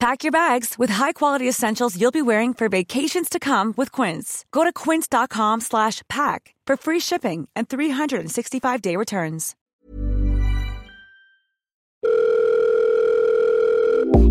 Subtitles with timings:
[0.00, 4.46] Pack your bags with high-quality essentials you'll be wearing for vacations to come with Quince.
[4.50, 9.54] Go to quince.com slash pack for free shipping and 365-day returns.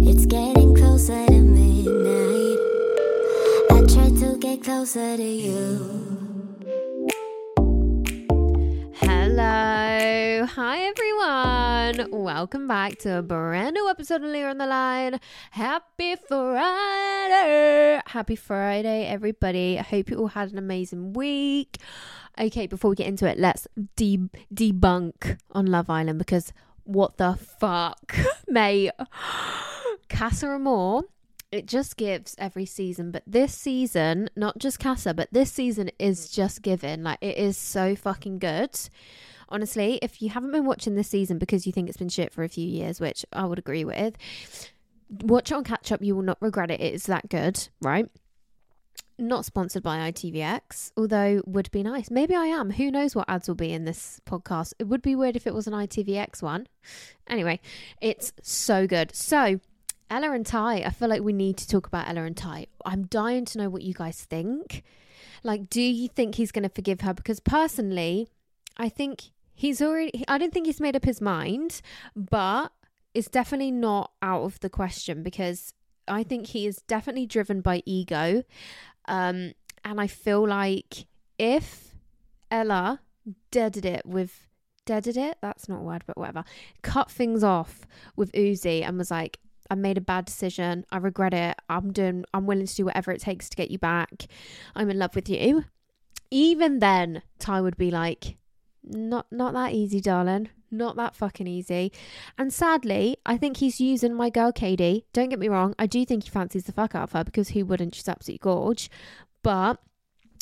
[0.01, 2.59] It's getting closer to midnight.
[3.69, 6.18] I try to get closer to you.
[11.99, 12.23] Everyone.
[12.23, 15.19] Welcome back to a brand new episode of Leah on the Line.
[15.51, 17.99] Happy Friday.
[18.05, 19.77] Happy Friday, everybody.
[19.77, 21.77] I hope you all had an amazing week.
[22.39, 26.53] Okay, before we get into it, let's de- debunk on Love Island because
[26.85, 28.15] what the fuck,
[28.47, 28.91] mate?
[30.09, 31.03] Casa Amor
[31.51, 36.29] it just gives every season but this season not just casa but this season is
[36.29, 38.77] just given like it is so fucking good
[39.49, 42.43] honestly if you haven't been watching this season because you think it's been shit for
[42.43, 44.15] a few years which i would agree with
[45.21, 48.09] watch it on catch up you will not regret it it is that good right
[49.19, 52.09] not sponsored by ITVX, although would be nice.
[52.09, 52.71] Maybe I am.
[52.71, 54.73] Who knows what ads will be in this podcast?
[54.79, 56.67] It would be weird if it was an ITVX one.
[57.27, 57.59] Anyway,
[58.01, 59.13] it's so good.
[59.13, 59.59] So,
[60.09, 62.67] Ella and Ty, I feel like we need to talk about Ella and Ty.
[62.85, 64.83] I'm dying to know what you guys think.
[65.43, 67.13] Like, do you think he's going to forgive her?
[67.13, 68.29] Because personally,
[68.77, 71.81] I think he's already, I don't think he's made up his mind,
[72.15, 72.71] but
[73.13, 75.73] it's definitely not out of the question because
[76.07, 78.43] I think he is definitely driven by ego.
[79.09, 79.51] Um,
[79.83, 81.93] and I feel like if
[82.49, 83.01] Ella
[83.51, 84.47] deaded it with,
[84.85, 85.37] deaded it?
[85.41, 86.45] That's not a word, but whatever.
[86.81, 89.39] Cut things off with Uzi and was like,
[89.69, 90.85] I made a bad decision.
[90.89, 91.57] I regret it.
[91.67, 94.27] I'm doing I'm willing to do whatever it takes to get you back.
[94.73, 95.65] I'm in love with you.
[96.31, 98.37] Even then, Ty would be like,
[98.83, 100.49] not not that easy, darling.
[100.71, 101.91] Not that fucking easy.
[102.37, 105.05] And sadly, I think he's using my girl Kady.
[105.13, 107.49] Don't get me wrong, I do think he fancies the fuck out of her because
[107.49, 107.95] who wouldn't?
[107.95, 108.89] She's absolutely gorge.
[109.41, 109.79] But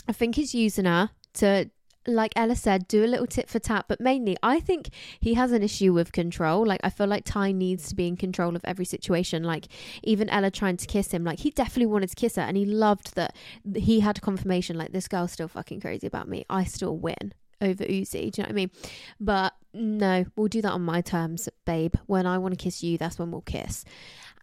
[0.07, 1.69] I think he's using her to
[2.07, 3.85] like Ella said, do a little tit for tat.
[3.87, 6.65] But mainly, I think he has an issue with control.
[6.65, 9.43] Like, I feel like Ty needs to be in control of every situation.
[9.43, 9.67] Like,
[10.03, 12.41] even Ella trying to kiss him, like, he definitely wanted to kiss her.
[12.41, 13.35] And he loved that
[13.75, 16.45] he had confirmation, like, this girl's still fucking crazy about me.
[16.49, 18.31] I still win over Uzi.
[18.31, 18.71] Do you know what I mean?
[19.19, 21.95] But no, we'll do that on my terms, babe.
[22.05, 23.85] When I want to kiss you, that's when we'll kiss.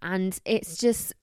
[0.02, 1.14] And it's just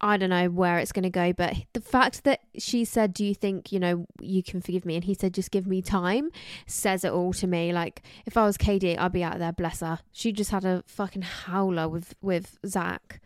[0.00, 3.24] I don't know where it's going to go, but the fact that she said, Do
[3.24, 4.96] you think, you know, you can forgive me?
[4.96, 6.30] And he said, Just give me time,
[6.66, 7.72] says it all to me.
[7.72, 10.00] Like, if I was Kady, I'd be out there, bless her.
[10.12, 13.22] She just had a fucking howler with, with Zach.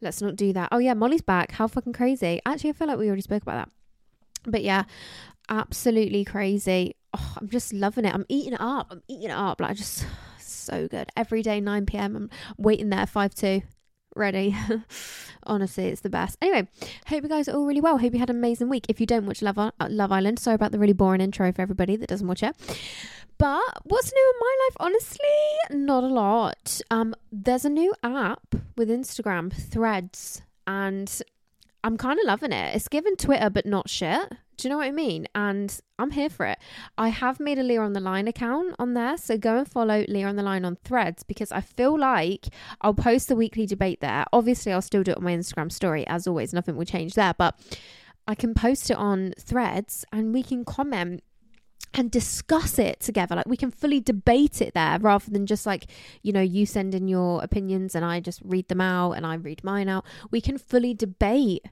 [0.00, 0.70] Let's not do that.
[0.72, 1.52] Oh, yeah, Molly's back.
[1.52, 2.40] How fucking crazy.
[2.44, 4.50] Actually, I feel like we already spoke about that.
[4.50, 4.82] But yeah,
[5.48, 6.96] absolutely crazy.
[7.16, 8.14] Oh, I'm just loving it.
[8.14, 8.88] I'm eating it up.
[8.90, 9.60] I'm eating it up.
[9.60, 10.06] Like, I just
[10.40, 11.10] so good.
[11.16, 12.16] Every day, 9 p.m.
[12.16, 13.62] I'm waiting there, 5 2
[14.16, 14.56] ready.
[15.44, 16.36] Honestly, it's the best.
[16.42, 16.66] Anyway,
[17.06, 17.98] hope you guys are all really well.
[17.98, 18.86] Hope you had an amazing week.
[18.88, 21.62] If you don't watch Love, uh, Love Island, sorry about the really boring intro for
[21.62, 22.56] everybody that doesn't watch it.
[23.38, 24.76] But what's new in my life?
[24.80, 26.80] Honestly, not a lot.
[26.90, 31.22] Um, there's a new app with Instagram, Threads, and
[31.84, 32.74] I'm kind of loving it.
[32.74, 34.32] It's given Twitter, but not shit.
[34.56, 35.26] Do you know what I mean?
[35.34, 36.58] And I'm here for it.
[36.96, 39.16] I have made a Leah on the Line account on there.
[39.18, 42.46] So go and follow Leah on the Line on threads because I feel like
[42.80, 44.24] I'll post the weekly debate there.
[44.32, 46.06] Obviously, I'll still do it on my Instagram story.
[46.06, 47.34] As always, nothing will change there.
[47.36, 47.58] But
[48.26, 51.22] I can post it on threads and we can comment
[51.94, 53.36] and discuss it together.
[53.36, 55.86] Like we can fully debate it there rather than just like,
[56.22, 59.34] you know, you send in your opinions and I just read them out and I
[59.34, 60.04] read mine out.
[60.30, 61.64] We can fully debate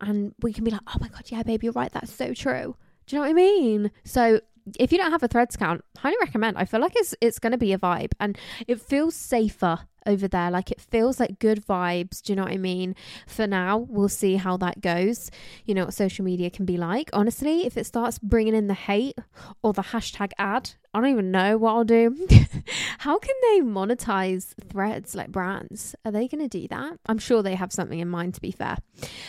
[0.00, 1.92] and we can be like, oh my God, yeah, babe, you're right.
[1.92, 2.76] That's so true.
[3.06, 3.90] Do you know what I mean?
[4.04, 4.40] So
[4.78, 6.56] if you don't have a threads count, highly recommend.
[6.58, 10.50] I feel like it's it's to be a vibe and it feels safer over there.
[10.50, 12.22] Like it feels like good vibes.
[12.22, 12.94] Do you know what I mean?
[13.26, 15.30] For now, we'll see how that goes.
[15.64, 17.10] You know what social media can be like.
[17.12, 19.18] Honestly, if it starts bringing in the hate
[19.62, 22.26] or the hashtag ad, I don't even know what I'll do.
[22.98, 25.94] how can they monetize threads like brands?
[26.04, 26.98] Are they going to do that?
[27.06, 28.78] I'm sure they have something in mind, to be fair.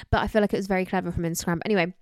[0.09, 1.59] But I feel like it was very clever from Instagram.
[1.65, 1.93] Anyway,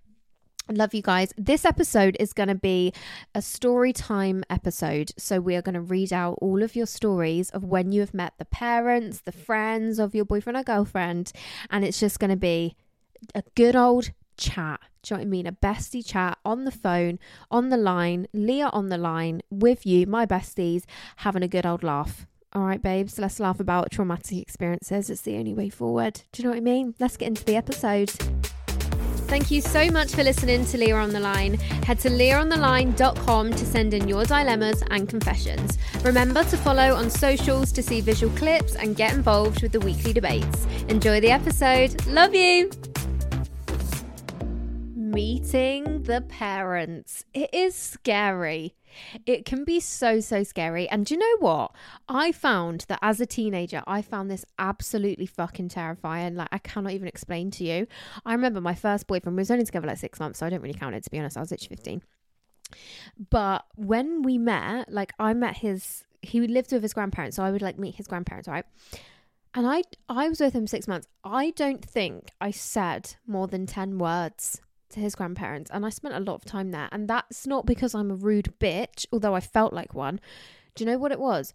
[0.71, 1.33] love you guys.
[1.37, 2.93] This episode is going to be
[3.33, 5.11] a story time episode.
[5.17, 8.13] So, we are going to read out all of your stories of when you have
[8.13, 11.31] met the parents, the friends of your boyfriend or girlfriend.
[11.69, 12.75] And it's just going to be
[13.35, 14.79] a good old chat.
[15.03, 15.47] Do you know what I mean?
[15.47, 17.19] A bestie chat on the phone,
[17.49, 20.83] on the line, Leah on the line with you, my besties,
[21.17, 22.25] having a good old laugh.
[22.53, 25.09] All right, babes, let's laugh about traumatic experiences.
[25.09, 26.21] It's the only way forward.
[26.31, 26.95] Do you know what I mean?
[26.99, 28.11] Let's get into the episode.
[29.29, 31.53] Thank you so much for listening to Leah on the Line.
[31.85, 35.77] Head to leahontheline.com to send in your dilemmas and confessions.
[36.03, 40.13] Remember to follow on socials to see visual clips and get involved with the weekly
[40.13, 40.65] debates.
[40.87, 42.07] Enjoy the episode.
[42.07, 42.71] Love you.
[44.95, 47.23] Meeting the parents.
[47.31, 48.73] It is scary.
[49.25, 50.89] It can be so, so scary.
[50.89, 51.75] And do you know what?
[52.07, 56.35] I found that as a teenager, I found this absolutely fucking terrifying.
[56.35, 57.87] Like, I cannot even explain to you.
[58.25, 60.61] I remember my first boyfriend, we was only together like six months, so I don't
[60.61, 61.37] really count it to be honest.
[61.37, 62.01] I was literally 15.
[63.29, 67.51] But when we met, like, I met his, he lived with his grandparents, so I
[67.51, 68.65] would like meet his grandparents, right?
[69.53, 71.07] And I, I was with him six months.
[71.23, 76.15] I don't think I said more than 10 words to his grandparents and I spent
[76.15, 76.89] a lot of time there.
[76.91, 80.19] And that's not because I'm a rude bitch, although I felt like one.
[80.75, 81.53] Do you know what it was?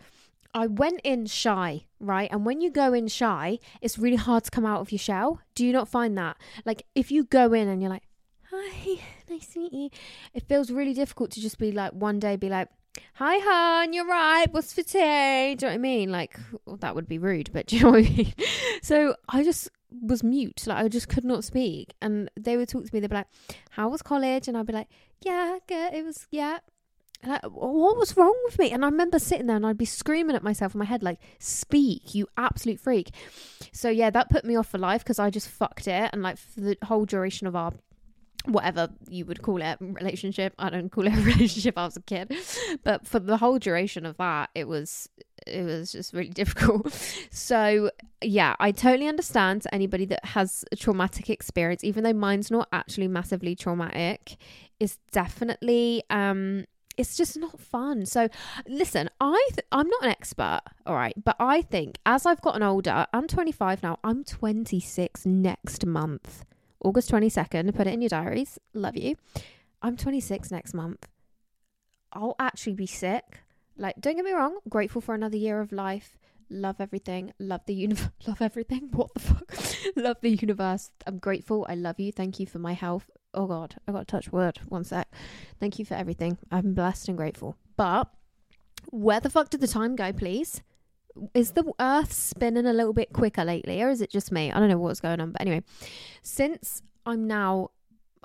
[0.54, 2.28] I went in shy, right?
[2.30, 5.40] And when you go in shy, it's really hard to come out of your shell.
[5.56, 6.36] Do you not find that?
[6.64, 8.04] Like if you go in and you're like,
[8.52, 9.90] "Hi, nice to meet you."
[10.32, 12.68] It feels really difficult to just be like one day be like,
[13.14, 14.46] "Hi, hon, you're right.
[14.52, 16.12] What's for tea?" Do you know what I mean?
[16.12, 18.34] Like well, that would be rude, but do you know what I mean?
[18.80, 19.68] So I just
[20.02, 20.66] was mute.
[20.66, 21.94] Like I just could not speak.
[22.00, 23.00] And they would talk to me.
[23.00, 23.28] They'd be like,
[23.70, 24.88] "How was college?" And I'd be like,
[25.20, 25.94] "Yeah, good.
[25.94, 26.58] It was yeah."
[27.26, 28.70] Like, what was wrong with me?
[28.70, 31.18] And I remember sitting there and I'd be screaming at myself in my head, like,
[31.38, 33.12] speak, you absolute freak.
[33.72, 36.10] So, yeah, that put me off for life because I just fucked it.
[36.12, 37.72] And, like, for the whole duration of our
[38.46, 42.02] whatever you would call it relationship i don't call it a relationship i was a
[42.02, 42.32] kid
[42.82, 45.08] but for the whole duration of that it was
[45.46, 46.92] it was just really difficult
[47.30, 47.90] so
[48.22, 53.08] yeah i totally understand anybody that has a traumatic experience even though mine's not actually
[53.08, 54.36] massively traumatic
[54.80, 56.64] is definitely um
[56.96, 58.06] it's just not fun.
[58.06, 58.28] So,
[58.68, 62.62] listen, I th- I'm not an expert, all right, but I think as I've gotten
[62.62, 63.98] older, I'm 25 now.
[64.04, 66.44] I'm 26 next month.
[66.84, 67.74] August 22nd.
[67.74, 68.58] Put it in your diaries.
[68.74, 69.16] Love you.
[69.82, 71.08] I'm 26 next month.
[72.12, 73.40] I'll actually be sick.
[73.76, 76.16] Like, don't get me wrong, grateful for another year of life.
[76.48, 77.32] Love everything.
[77.38, 78.10] Love the universe.
[78.26, 78.90] Love everything.
[78.92, 79.54] What the fuck?
[79.96, 80.90] love the universe.
[81.06, 81.66] I'm grateful.
[81.68, 82.12] I love you.
[82.12, 83.10] Thank you for my health.
[83.32, 84.58] Oh God, I got to touch wood.
[84.68, 85.08] One sec.
[85.58, 86.38] Thank you for everything.
[86.52, 87.56] I'm blessed and grateful.
[87.76, 88.08] But
[88.90, 90.62] where the fuck did the time go, please?
[91.32, 94.52] Is the earth spinning a little bit quicker lately or is it just me?
[94.52, 95.62] I don't know what's going on but anyway
[96.22, 97.70] since i'm now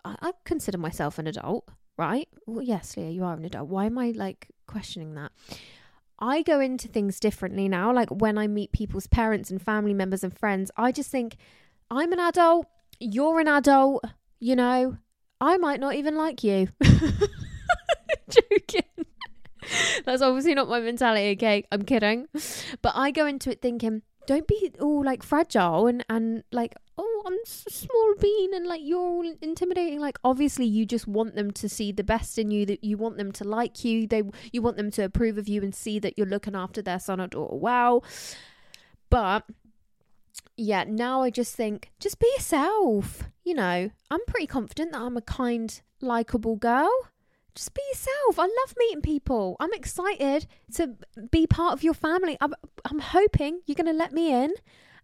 [0.05, 2.27] i, I consider myself an adult right?
[2.45, 3.69] Well yes leah you are an adult.
[3.69, 5.31] Why am i like questioning that?
[6.21, 7.93] I go into things differently now.
[7.93, 11.37] Like when i meet people's parents and family members and friends i just think
[11.91, 12.65] i'm an adult.
[12.99, 14.03] You're an adult
[14.39, 14.97] you know?
[15.41, 16.69] I might not even like you.
[18.29, 18.88] Joking
[20.05, 21.65] That's obviously not my mentality, okay?
[21.71, 22.27] I'm kidding.
[22.81, 27.23] But I go into it thinking, don't be all like fragile and, and like, oh,
[27.25, 29.99] I'm a small bean and like you're all intimidating.
[29.99, 33.17] Like, obviously, you just want them to see the best in you, that you want
[33.17, 36.17] them to like you, they you want them to approve of you and see that
[36.17, 38.03] you're looking after their son or daughter well.
[39.09, 39.45] But
[40.55, 43.23] yeah, now I just think, just be yourself.
[43.43, 46.91] You know, I'm pretty confident that I'm a kind, likable girl
[47.59, 48.39] just be yourself.
[48.39, 49.57] I love meeting people.
[49.59, 50.95] I'm excited to
[51.29, 52.37] be part of your family.
[52.39, 52.53] I'm,
[52.85, 54.53] I'm hoping you're going to let me in.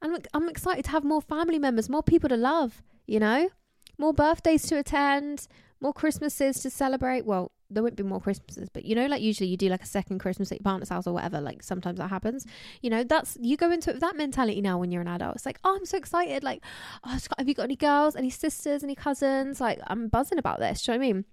[0.02, 3.50] And I'm excited to have more family members, more people to love, you know?
[3.98, 5.48] More birthdays to attend,
[5.82, 7.26] more Christmases to celebrate.
[7.26, 9.88] Well, there won't be more Christmases, but you know, like usually you do like a
[9.88, 11.42] second Christmas at your partner's house or whatever.
[11.42, 12.46] Like sometimes that happens.
[12.82, 15.36] You know, that's you go into it with that mentality now when you're an adult.
[15.36, 16.44] It's like, oh, I'm so excited.
[16.44, 16.64] Like,
[17.04, 19.60] oh, have you got any girls, any sisters, any cousins?
[19.60, 20.84] Like, I'm buzzing about this.
[20.84, 21.26] Do you know what I mean?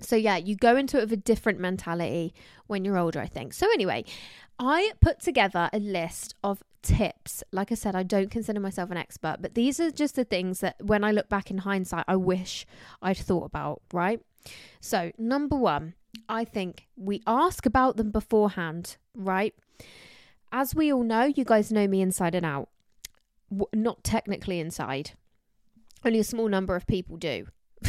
[0.00, 2.34] So, yeah, you go into it with a different mentality
[2.66, 3.52] when you're older, I think.
[3.52, 4.04] So, anyway,
[4.58, 7.42] I put together a list of tips.
[7.52, 10.60] Like I said, I don't consider myself an expert, but these are just the things
[10.60, 12.66] that when I look back in hindsight, I wish
[13.02, 14.20] I'd thought about, right?
[14.80, 15.94] So, number one,
[16.28, 19.54] I think we ask about them beforehand, right?
[20.52, 22.68] as we all know, you guys know me inside and out.
[23.50, 25.12] W- not technically inside.
[26.04, 27.46] Only a small number of people do.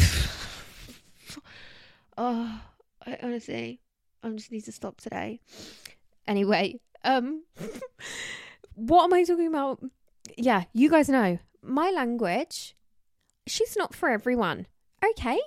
[2.19, 2.61] oh,
[3.07, 3.79] I honestly,
[4.21, 5.39] I just need to stop today.
[6.27, 7.43] Anyway, um,
[8.75, 9.81] what am I talking about?
[10.37, 12.75] Yeah, you guys know my language.
[13.47, 14.67] She's not for everyone.
[15.03, 15.39] Okay,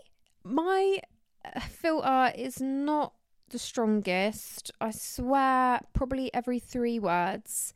[0.42, 0.98] my
[1.44, 3.12] uh, filter is not
[3.50, 4.72] the strongest.
[4.80, 7.74] I swear probably every three words.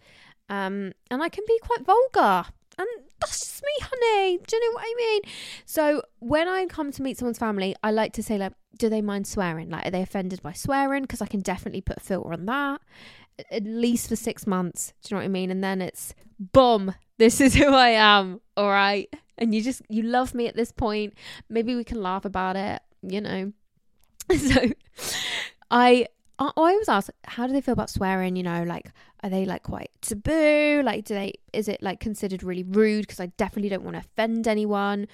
[0.48, 2.48] Um, and I can be quite vulgar.
[2.78, 2.86] And
[3.20, 4.38] that's just me, honey.
[4.46, 5.20] Do you know what I mean?
[5.64, 9.00] So when I come to meet someone's family, I like to say, like, do they
[9.00, 9.70] mind swearing?
[9.70, 11.02] Like, are they offended by swearing?
[11.02, 12.80] Because I can definitely put a filter on that.
[13.50, 14.92] At least for six months.
[15.02, 15.50] Do you know what I mean?
[15.50, 18.40] And then it's boom, this is who I am.
[18.56, 19.08] All right.
[19.38, 21.14] And you just you love me at this point.
[21.48, 23.52] Maybe we can laugh about it, you know.
[24.36, 24.72] So
[25.70, 28.36] I I always ask, how do they feel about swearing?
[28.36, 28.90] You know, like,
[29.22, 30.82] are they like quite taboo?
[30.84, 33.02] Like, do they, is it like considered really rude?
[33.02, 35.08] Because I definitely don't want to offend anyone.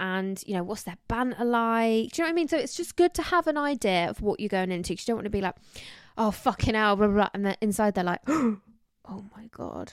[0.00, 2.12] And, you know, what's their banter like?
[2.12, 2.48] Do you know what I mean?
[2.48, 5.12] So it's just good to have an idea of what you're going into because you
[5.12, 5.56] don't want to be like,
[6.16, 7.28] oh, fucking hell, blah, blah.
[7.34, 8.58] And then inside they're like, oh
[9.06, 9.92] my God,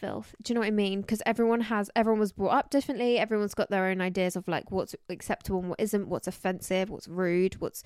[0.00, 0.34] filth.
[0.42, 1.00] Do you know what I mean?
[1.02, 3.18] Because everyone has, everyone was brought up differently.
[3.18, 7.08] Everyone's got their own ideas of like what's acceptable and what isn't, what's offensive, what's
[7.08, 7.82] rude, what's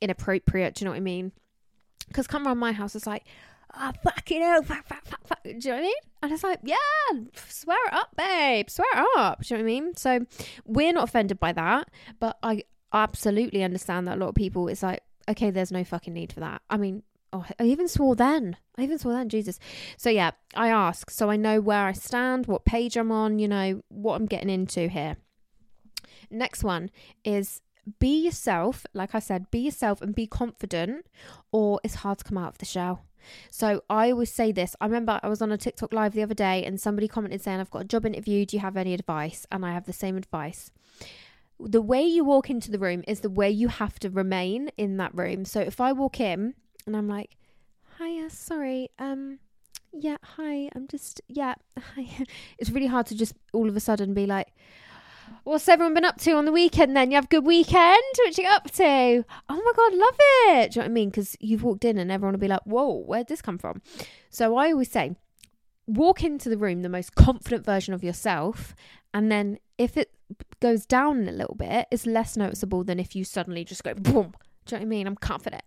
[0.00, 0.74] inappropriate.
[0.74, 1.32] Do you know what I mean?
[2.08, 3.24] Because come around my house, it's like,
[3.74, 5.42] oh, fucking hell, fuck, fuck, fuck, fuck.
[5.42, 5.94] Do you know what I mean?
[6.22, 6.76] And it's like, yeah,
[7.34, 9.42] swear it up, babe, swear it up.
[9.42, 9.96] Do you know what I mean?
[9.96, 10.26] So
[10.64, 11.88] we're not offended by that,
[12.18, 16.12] but I absolutely understand that a lot of people, it's like, okay, there's no fucking
[16.12, 16.62] need for that.
[16.68, 18.56] I mean, oh, I even swore then.
[18.76, 19.58] I even swore then, Jesus.
[19.96, 23.48] So yeah, I ask so I know where I stand, what page I'm on, you
[23.48, 25.16] know, what I'm getting into here.
[26.30, 26.90] Next one
[27.24, 27.60] is
[27.98, 28.86] be yourself.
[28.92, 31.06] Like I said, be yourself and be confident,
[31.52, 33.04] or it's hard to come out of the shell.
[33.50, 34.74] So I always say this.
[34.80, 37.60] I remember I was on a TikTok live the other day and somebody commented saying,
[37.60, 38.44] I've got a job interview.
[38.46, 39.46] Do you have any advice?
[39.50, 40.70] And I have the same advice.
[41.58, 44.96] The way you walk into the room is the way you have to remain in
[44.96, 45.44] that room.
[45.44, 46.54] So if I walk in
[46.86, 47.36] and I'm like,
[47.98, 49.38] hiya, sorry, um,
[49.92, 52.24] yeah, hi, I'm just, yeah, hi.
[52.58, 54.48] It's really hard to just all of a sudden be like,
[55.44, 57.10] What's everyone been up to on the weekend then?
[57.10, 58.02] You have a good weekend?
[58.18, 59.24] What you up to?
[59.48, 60.72] Oh my God, love it.
[60.72, 61.10] Do you know what I mean?
[61.10, 63.82] Because you've walked in and everyone will be like, whoa, where'd this come from?
[64.28, 65.16] So I always say,
[65.86, 68.74] walk into the room the most confident version of yourself.
[69.12, 70.12] And then if it
[70.60, 74.34] goes down a little bit, it's less noticeable than if you suddenly just go boom.
[74.66, 75.06] Do you know what I mean?
[75.06, 75.62] I'm confident.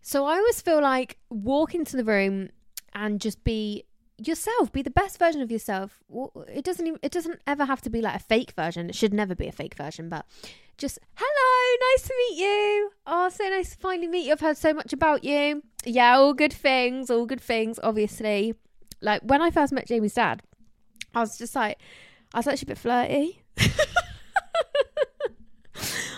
[0.00, 2.48] So I always feel like walk into the room
[2.94, 3.84] and just be
[4.18, 6.00] yourself be the best version of yourself.
[6.48, 8.88] It doesn't even, it doesn't ever have to be like a fake version.
[8.88, 10.26] It should never be a fake version but
[10.76, 12.90] just hello nice to meet you.
[13.06, 14.32] Oh so nice to finally meet you.
[14.32, 15.62] I've heard so much about you.
[15.84, 18.54] Yeah all good things all good things obviously.
[19.00, 20.42] Like when i first met jamie's dad
[21.14, 21.78] i was just like
[22.34, 23.42] i was actually a bit flirty.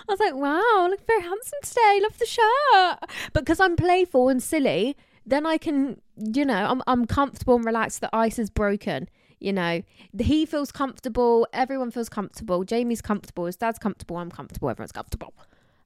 [0.08, 2.00] I was like, wow, look very handsome today.
[2.02, 2.98] Love the shirt.
[3.32, 4.96] But because I'm playful and silly,
[5.30, 8.00] then I can, you know, I'm I'm comfortable and relaxed.
[8.00, 9.08] The ice is broken.
[9.38, 9.82] You know,
[10.18, 11.46] he feels comfortable.
[11.52, 12.62] Everyone feels comfortable.
[12.62, 13.46] Jamie's comfortable.
[13.46, 14.18] His dad's comfortable.
[14.18, 14.68] I'm comfortable.
[14.68, 15.32] Everyone's comfortable.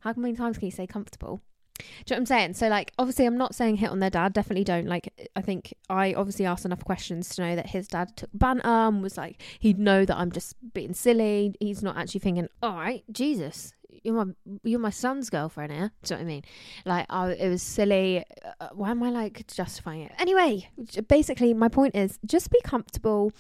[0.01, 1.41] How many times can you say comfortable?
[1.79, 2.55] Do you know what I'm saying?
[2.55, 4.33] So, like, obviously, I'm not saying hit on their dad.
[4.33, 4.87] Definitely don't.
[4.87, 8.69] Like, I think I obviously asked enough questions to know that his dad took banter
[8.69, 11.55] and was like, he'd know that I'm just being silly.
[11.61, 13.73] He's not actually thinking, all right, Jesus,
[14.05, 14.33] you're my
[14.63, 15.91] you're my son's girlfriend here.
[16.03, 16.43] Do you know what I mean?
[16.85, 18.25] Like, I, it was silly.
[18.61, 20.13] Uh, why am I like justifying it?
[20.19, 20.69] Anyway,
[21.09, 23.33] basically, my point is just be comfortable,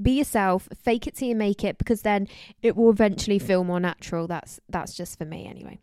[0.00, 2.28] be yourself, fake it till you make it, because then
[2.62, 4.26] it will eventually feel more natural.
[4.26, 5.78] That's that's just for me anyway.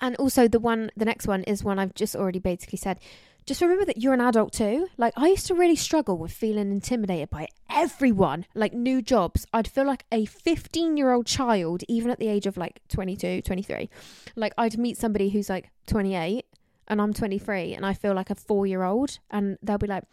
[0.00, 3.00] And also the one, the next one is one I've just already basically said
[3.46, 4.88] just remember that you're an adult too.
[4.96, 9.46] Like, I used to really struggle with feeling intimidated by everyone, like new jobs.
[9.52, 13.42] I'd feel like a 15 year old child, even at the age of like 22,
[13.42, 13.88] 23.
[14.34, 16.44] Like, I'd meet somebody who's like 28
[16.88, 20.04] and I'm 23 and I feel like a four year old, and they'll be like,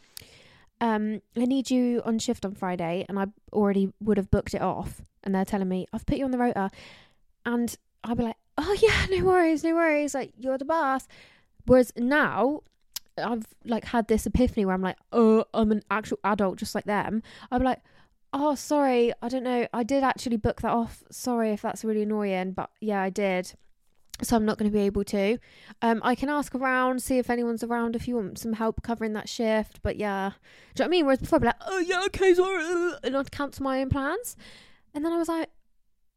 [0.81, 4.61] um, I need you on shift on Friday, and I already would have booked it
[4.61, 5.01] off.
[5.23, 6.69] And they're telling me, I've put you on the rota.
[7.45, 7.73] And
[8.03, 10.13] I'll be like, oh, yeah, no worries, no worries.
[10.13, 11.07] Like, you're the boss.
[11.65, 12.63] Whereas now,
[13.17, 16.85] I've like had this epiphany where I'm like, oh, I'm an actual adult just like
[16.85, 17.21] them.
[17.51, 17.79] I'm like,
[18.33, 19.67] oh, sorry, I don't know.
[19.73, 21.03] I did actually book that off.
[21.11, 23.53] Sorry if that's really annoying, but yeah, I did.
[24.21, 25.37] So I'm not going to be able to.
[25.81, 29.13] Um, I can ask around, see if anyone's around if you want some help covering
[29.13, 29.81] that shift.
[29.81, 30.31] But yeah,
[30.75, 31.05] do you know what I mean?
[31.05, 34.35] Whereas before I'd be like, oh yeah, okay, sorry, and I'd cancel my own plans.
[34.93, 35.49] And then I was like,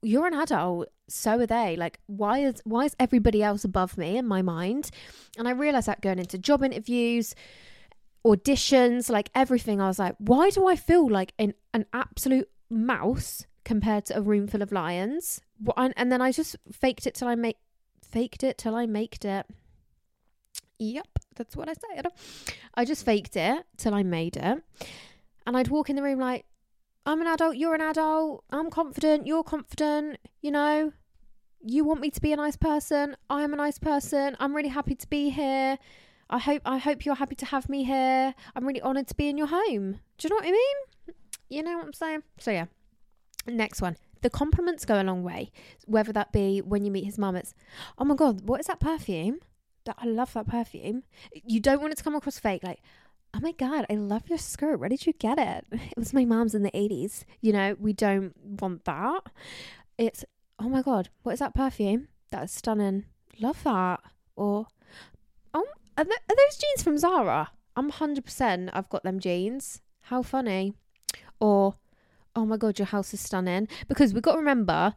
[0.02, 4.16] you're an adult so are they like why is why is everybody else above me
[4.16, 4.90] in my mind
[5.38, 7.34] and i realized that going into job interviews
[8.26, 9.80] auditions, like everything.
[9.80, 14.22] I was like, why do I feel like an, an absolute mouse compared to a
[14.22, 15.40] room full of lions?
[15.76, 17.56] And, then I just faked it till I make
[18.10, 19.46] faked it till I made it.
[20.78, 22.08] Yep, that's what I said.
[22.74, 24.62] I just faked it till I made it.
[25.46, 26.44] And I'd walk in the room like,
[27.06, 30.92] I'm an adult, you're an adult, I'm confident, you're confident, you know,
[31.64, 34.68] you want me to be a nice person, I am a nice person, I'm really
[34.68, 35.78] happy to be here.
[36.28, 38.34] I hope I hope you're happy to have me here.
[38.56, 40.00] I'm really honoured to be in your home.
[40.18, 40.76] Do you know what I mean?
[41.48, 42.22] You know what I'm saying?
[42.40, 42.66] So yeah.
[43.46, 43.96] Next one.
[44.22, 45.52] The compliments go a long way.
[45.84, 47.54] Whether that be when you meet his mum, it's
[47.96, 49.38] oh my god, what is that perfume?
[49.84, 51.04] That I love that perfume.
[51.32, 52.82] You don't want it to come across fake, like,
[53.34, 54.78] oh my god, I love your skirt.
[54.78, 55.66] Where did you get it?
[55.72, 57.24] It was my mom's in the 80s.
[57.40, 59.22] You know, we don't want that.
[59.98, 60.24] It's
[60.58, 62.08] oh my god, what is that perfume?
[62.30, 63.04] That's stunning.
[63.38, 64.00] Love that.
[64.36, 64.66] Or
[65.54, 65.64] oh
[65.98, 67.50] are, th- are those jeans from Zara?
[67.74, 69.80] I'm 100% I've got them jeans.
[70.02, 70.74] How funny.
[71.40, 71.74] Or,
[72.34, 73.68] oh my God, your house is stunning.
[73.88, 74.94] Because we've got to remember,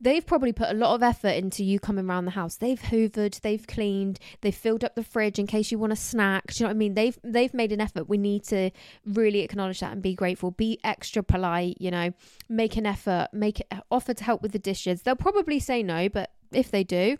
[0.00, 2.56] they've probably put a lot of effort into you coming around the house.
[2.56, 6.52] They've hoovered, they've cleaned, they've filled up the fridge in case you want a snack.
[6.52, 6.94] Do you know what I mean?
[6.94, 8.08] They've they've made an effort.
[8.08, 8.70] We need to
[9.04, 10.50] really acknowledge that and be grateful.
[10.50, 12.12] Be extra polite, you know,
[12.48, 15.02] make an effort, make offer to help with the dishes.
[15.02, 17.18] They'll probably say no, but if they do,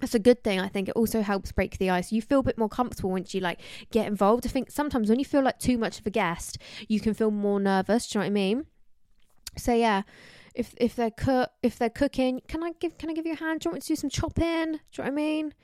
[0.00, 0.60] that's a good thing.
[0.60, 2.12] I think it also helps break the ice.
[2.12, 3.60] You feel a bit more comfortable once you like
[3.90, 4.46] get involved.
[4.46, 6.58] I think sometimes when you feel like too much of a guest,
[6.88, 8.08] you can feel more nervous.
[8.08, 8.66] Do you know what I mean?
[9.56, 10.02] So yeah,
[10.56, 11.12] if if they're
[11.62, 13.60] if they're cooking, can I give can I give you a hand?
[13.60, 14.44] Do you want me to do some chopping?
[14.44, 15.54] Do you know what I mean?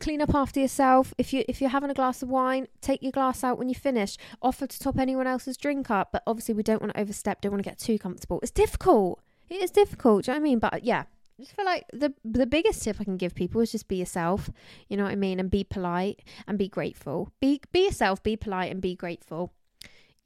[0.00, 1.14] Clean up after yourself.
[1.18, 3.74] If you if you're having a glass of wine, take your glass out when you
[3.74, 4.16] finish.
[4.42, 7.40] Offer to top anyone else's drink up, but obviously we don't want to overstep.
[7.40, 8.40] Don't want to get too comfortable.
[8.42, 9.20] It's difficult.
[9.48, 10.24] It is difficult.
[10.24, 10.58] Do you know what I mean?
[10.58, 11.04] But yeah,
[11.38, 13.96] I just feel like the the biggest tip I can give people is just be
[13.96, 14.50] yourself.
[14.88, 17.30] You know what I mean, and be polite and be grateful.
[17.40, 19.52] Be be yourself, be polite and be grateful.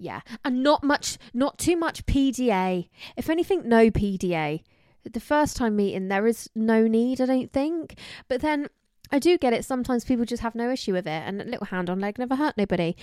[0.01, 2.89] Yeah, and not much, not too much PDA.
[3.17, 4.63] If anything, no PDA.
[5.05, 7.99] The first time meeting, there is no need, I don't think.
[8.27, 8.69] But then
[9.13, 9.65] I do get it.
[9.65, 12.37] Sometimes people just have no issue with it, and a little hand on leg never
[12.37, 12.97] hurt nobody.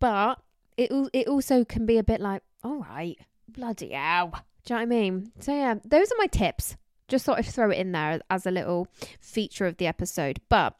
[0.00, 0.40] But
[0.76, 4.32] it it also can be a bit like, all right, bloody hell.
[4.64, 5.32] Do you know what I mean?
[5.40, 6.76] So yeah, those are my tips
[7.08, 8.88] just thought I'd throw it in there as a little
[9.20, 10.40] feature of the episode.
[10.48, 10.74] But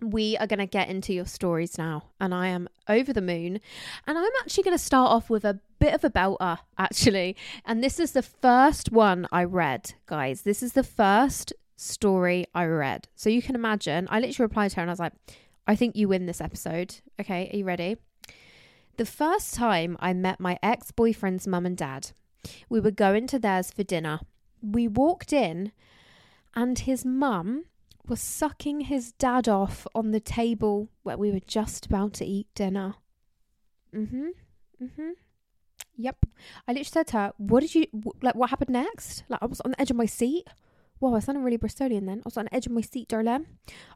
[0.00, 3.60] we are going to get into your stories now, and I am over the moon.
[4.06, 7.36] And I'm actually going to start off with a bit of a belter, actually.
[7.64, 10.42] And this is the first one I read, guys.
[10.42, 13.08] This is the first story I read.
[13.14, 15.12] So you can imagine, I literally replied to her and I was like,
[15.66, 16.96] I think you win this episode.
[17.20, 17.96] Okay, are you ready?
[18.96, 22.12] The first time I met my ex boyfriend's mum and dad,
[22.68, 24.20] we were going to theirs for dinner
[24.62, 25.72] we walked in
[26.54, 27.64] and his mum
[28.06, 32.48] was sucking his dad off on the table where we were just about to eat
[32.54, 32.94] dinner.
[33.94, 34.28] Mm-hmm.
[34.82, 35.10] Mm-hmm.
[35.96, 36.26] Yep.
[36.66, 37.86] I literally said to her, "What did you
[38.22, 38.34] like?
[38.34, 39.24] What happened next?
[39.28, 40.46] Like I was on the edge of my seat.
[40.98, 42.18] Whoa, I sounded really Bristolian then.
[42.18, 43.46] I was on the edge of my seat, darling.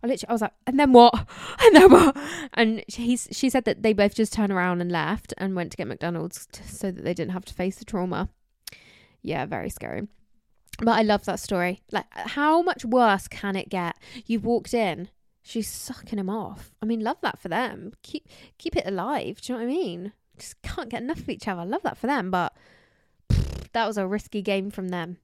[0.02, 1.14] I literally, I was like, and then what?
[1.62, 2.16] And then what?
[2.54, 5.76] And he's, she said that they both just turned around and left and went to
[5.76, 8.30] get McDonald's t- so that they didn't have to face the trauma.
[9.20, 10.08] Yeah, very scary.
[10.78, 11.82] But I love that story.
[11.92, 13.96] Like, how much worse can it get?
[14.26, 15.08] You've walked in,
[15.42, 16.72] she's sucking him off.
[16.82, 17.92] I mean, love that for them.
[18.02, 19.40] Keep keep it alive.
[19.40, 20.12] Do you know what I mean?
[20.38, 21.64] Just can't get enough of each other.
[21.64, 22.30] Love that for them.
[22.30, 22.56] But
[23.30, 25.18] pff, that was a risky game from them.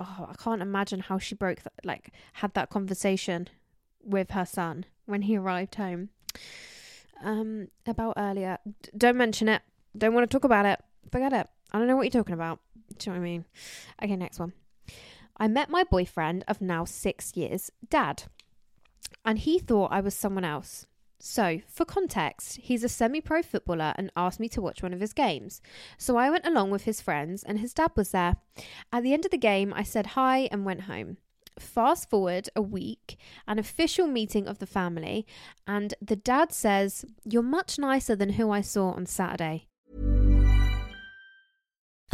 [0.00, 3.48] Oh, I can't imagine how she broke that, like, had that conversation
[4.02, 6.10] with her son when he arrived home.
[7.24, 8.58] Um, about earlier.
[8.82, 9.62] D- don't mention it.
[9.96, 10.80] Don't want to talk about it.
[11.10, 11.48] Forget it.
[11.72, 12.60] I don't know what you're talking about.
[12.98, 13.44] Do you know what I mean?
[14.02, 14.52] Okay, next one.
[15.36, 18.24] I met my boyfriend of now six years, Dad,
[19.24, 20.86] and he thought I was someone else.
[21.18, 25.00] So, for context, he's a semi pro footballer and asked me to watch one of
[25.00, 25.62] his games.
[25.96, 28.36] So I went along with his friends, and his dad was there.
[28.92, 31.16] At the end of the game, I said hi and went home.
[31.58, 35.26] Fast forward a week, an official meeting of the family,
[35.66, 39.66] and the dad says, You're much nicer than who I saw on Saturday.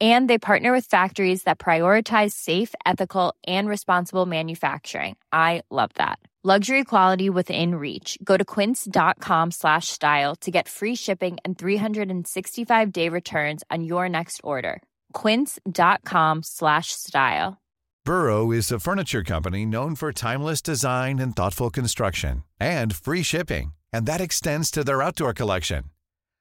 [0.00, 5.16] And they partner with factories that prioritize safe, ethical, and responsible manufacturing.
[5.32, 6.20] I love that.
[6.44, 8.16] Luxury quality within reach.
[8.22, 14.08] Go to quince.com slash style to get free shipping and 365 day returns on your
[14.08, 14.80] next order.
[15.14, 17.58] Quince.com slash style.
[18.04, 23.74] Burrow is a furniture company known for timeless design and thoughtful construction and free shipping,
[23.92, 25.90] and that extends to their outdoor collection.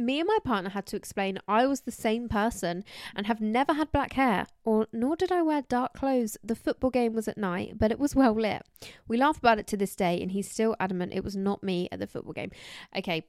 [0.00, 2.84] Me and my partner had to explain I was the same person
[3.14, 6.38] and have never had black hair, or nor did I wear dark clothes.
[6.42, 8.62] The football game was at night, but it was well lit.
[9.06, 11.88] We laugh about it to this day, and he's still adamant it was not me
[11.92, 12.50] at the football game.
[12.96, 13.26] Okay,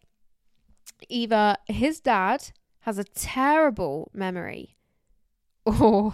[1.09, 4.77] either his dad has a terrible memory,
[5.65, 6.13] or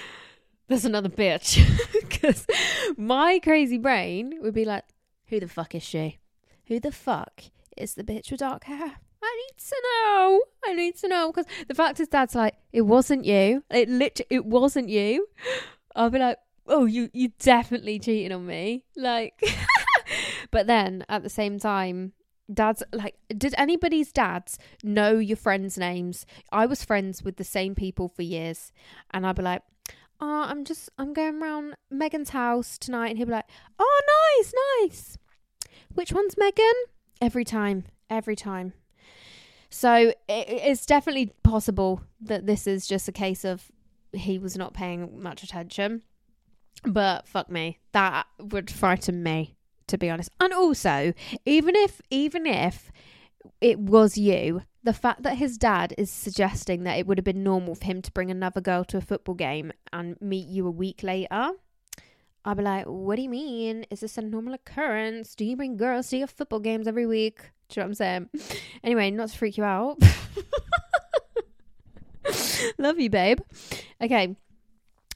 [0.68, 1.64] there's another bitch.
[2.18, 2.48] Because
[2.96, 4.82] my crazy brain would be like,
[5.26, 6.18] who the fuck is she?
[6.66, 7.44] Who the fuck
[7.76, 8.96] is the bitch with dark hair?
[9.22, 10.42] I need to know.
[10.64, 13.64] I need to know because the fact is, Dad's like, it wasn't you.
[13.70, 15.28] It literally, it wasn't you.
[15.96, 18.84] I'll be like, oh, you, you definitely cheating on me.
[18.96, 19.42] Like,
[20.50, 22.12] but then at the same time,
[22.52, 26.24] Dad's like, did anybody's dads know your friends' names?
[26.52, 28.72] I was friends with the same people for years,
[29.10, 29.62] and I'd be like,
[30.20, 34.02] oh, I'm just, I'm going around Megan's house tonight, and he'd be like, oh,
[34.38, 35.18] nice, nice.
[35.94, 36.64] Which one's Megan?
[37.20, 38.72] Every time, every time.
[39.70, 43.70] So it, it's definitely possible that this is just a case of
[44.12, 46.02] he was not paying much attention.
[46.84, 49.56] But fuck me, that would frighten me
[49.88, 50.30] to be honest.
[50.38, 51.12] And also,
[51.44, 52.92] even if even if
[53.60, 57.42] it was you, the fact that his dad is suggesting that it would have been
[57.42, 60.70] normal for him to bring another girl to a football game and meet you a
[60.70, 61.50] week later,
[62.48, 63.84] I'd be like, what do you mean?
[63.90, 65.34] Is this a normal occurrence?
[65.34, 67.42] Do you bring girls to your football games every week?
[67.68, 68.30] Do you know what I'm saying?
[68.82, 69.98] Anyway, not to freak you out.
[72.78, 73.40] Love you, babe.
[74.00, 74.34] Okay,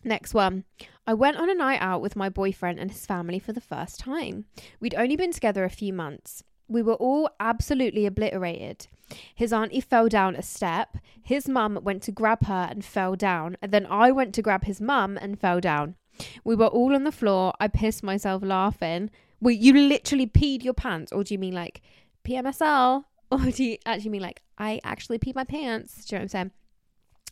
[0.05, 0.64] next one.
[1.07, 3.99] I went on a night out with my boyfriend and his family for the first
[3.99, 4.45] time.
[4.79, 6.45] We'd only been together a few months.
[6.68, 8.88] We were all absolutely obliterated.
[9.35, 10.99] His auntie fell down a step.
[11.23, 13.57] His mum went to grab her and fell down.
[13.62, 15.95] And then I went to grab his mum and fell down.
[16.44, 17.53] We were all on the floor.
[17.61, 19.11] I pissed myself laughing.
[19.40, 21.83] Well, you literally peed your pants, or do you mean like
[22.25, 23.05] PMSL?
[23.33, 26.05] Or do you actually mean like I actually peed my pants?
[26.05, 26.51] Do you know what I'm saying?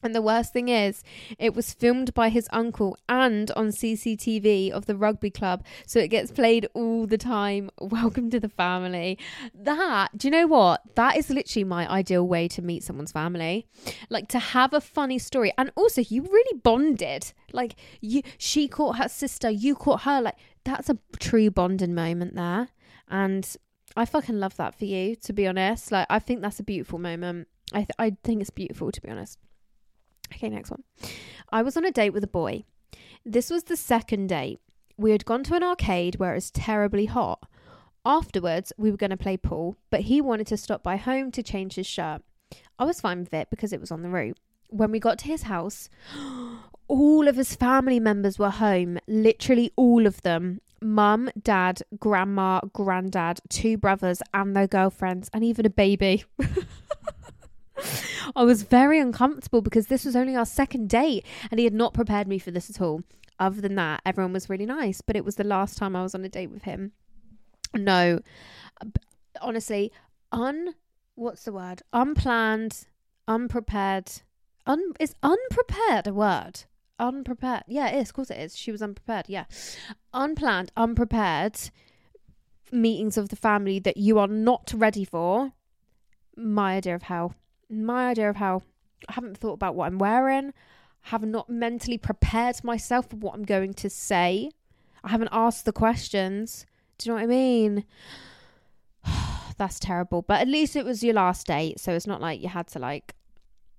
[0.03, 1.03] And the worst thing is,
[1.39, 5.63] it was filmed by his uncle and on CCTV of the rugby club.
[5.87, 7.71] So it gets played all the time.
[7.81, 9.19] Welcome to the family.
[9.55, 10.83] That, do you know what?
[10.95, 13.67] That is literally my ideal way to meet someone's family.
[14.09, 15.53] Like to have a funny story.
[15.59, 17.33] And also, you really bonded.
[17.53, 20.21] Like, you, she caught her sister, you caught her.
[20.21, 22.69] Like, that's a true bonding moment there.
[23.09, 23.57] And
[23.97, 25.91] I fucking love that for you, to be honest.
[25.91, 27.49] Like, I think that's a beautiful moment.
[27.73, 29.39] I, th- I think it's beautiful, to be honest.
[30.33, 30.85] Okay, next one.
[31.51, 32.65] I was on a date with a boy.
[33.25, 34.61] This was the second date.
[34.97, 37.43] We had gone to an arcade where it was terribly hot.
[38.05, 41.43] Afterwards, we were going to play pool, but he wanted to stop by home to
[41.43, 42.23] change his shirt.
[42.79, 44.39] I was fine with it because it was on the route.
[44.69, 45.89] When we got to his house,
[46.91, 50.61] all of his family members were home, literally all of them.
[50.83, 56.25] Mum, dad, grandma, granddad, two brothers and their girlfriends, and even a baby.
[58.35, 61.95] I was very uncomfortable because this was only our second date and he had not
[61.95, 63.03] prepared me for this at all.
[63.39, 66.17] Other than that, everyone was really nice, but it was the last time I was
[66.17, 66.91] on a date with him.
[67.73, 68.19] No,
[69.41, 69.93] honestly,
[70.33, 70.75] un
[71.15, 71.83] what's the word?
[71.93, 72.87] Unplanned,
[73.29, 74.11] unprepared.
[74.67, 76.65] Un is unprepared a word?
[77.01, 77.65] Unprepared.
[77.67, 78.11] Yeah, it is.
[78.11, 78.57] Of course it is.
[78.57, 79.25] She was unprepared.
[79.27, 79.47] Yeah.
[80.13, 81.59] Unplanned, unprepared
[82.71, 85.53] meetings of the family that you are not ready for,
[86.37, 87.35] my idea of hell.
[87.69, 88.63] My idea of hell.
[89.09, 90.53] I haven't thought about what I'm wearing.
[91.07, 94.51] I have not mentally prepared myself for what I'm going to say.
[95.03, 96.67] I haven't asked the questions.
[96.99, 97.85] Do you know what I mean?
[99.57, 100.23] That's terrible.
[100.23, 102.79] But at least it was your last date, so it's not like you had to
[102.79, 103.15] like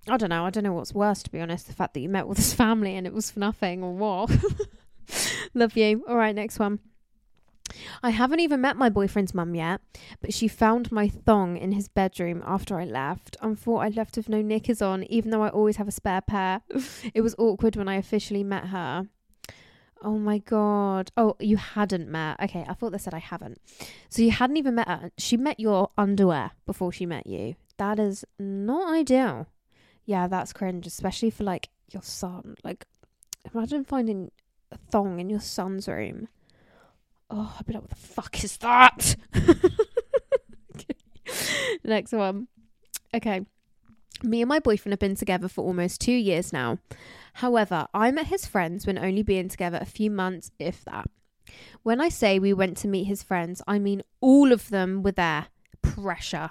[0.08, 0.44] I don't know.
[0.44, 2.54] I don't know what's worse to be honest, the fact that you met with his
[2.54, 4.30] family and it was for nothing or what.
[5.54, 6.04] Love you.
[6.08, 6.80] All right, next one.
[8.02, 9.80] I haven't even met my boyfriend's mum yet,
[10.20, 14.16] but she found my thong in his bedroom after I left and thought I left
[14.16, 16.62] with no knickers on, even though I always have a spare pair.
[17.14, 19.08] it was awkward when I officially met her.
[20.02, 21.12] Oh my god.
[21.16, 22.40] Oh, you hadn't met.
[22.42, 23.58] Okay, I thought they said I haven't.
[24.08, 25.12] So you hadn't even met her.
[25.16, 27.54] She met your underwear before she met you.
[27.78, 29.46] That is not ideal.
[30.04, 32.56] Yeah, that's cringe, especially for like your son.
[32.64, 32.86] Like,
[33.54, 34.30] imagine finding
[34.70, 36.28] a thong in your son's room.
[37.30, 39.16] Oh, I'd be like, what the fuck is that?
[41.84, 42.48] Next one.
[43.14, 43.46] Okay.
[44.22, 46.78] Me and my boyfriend have been together for almost two years now.
[47.34, 51.08] However, I met his friends when only being together a few months, if that.
[51.82, 55.12] When I say we went to meet his friends, I mean all of them were
[55.12, 55.46] there.
[55.80, 56.50] Pressure.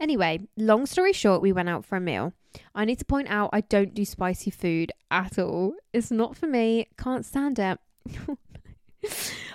[0.00, 2.32] Anyway, long story short, we went out for a meal.
[2.74, 5.74] I need to point out I don't do spicy food at all.
[5.92, 6.88] It's not for me.
[6.96, 7.78] Can't stand it.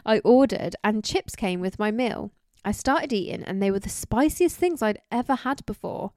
[0.05, 2.31] I ordered and chips came with my meal.
[2.65, 6.11] I started eating and they were the spiciest things I'd ever had before.